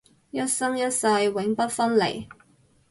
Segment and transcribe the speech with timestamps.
[0.31, 2.25] 一生一世永不分離